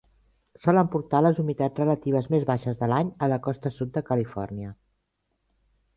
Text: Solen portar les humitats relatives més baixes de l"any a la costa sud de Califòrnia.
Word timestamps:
Solen 0.61 0.87
portar 0.93 1.19
les 1.25 1.41
humitats 1.43 1.83
relatives 1.83 2.31
més 2.35 2.47
baixes 2.51 2.81
de 2.81 2.89
l"any 2.89 3.13
a 3.27 3.29
la 3.35 3.39
costa 3.49 3.73
sud 3.79 3.95
de 3.99 4.07
Califòrnia. 4.11 4.75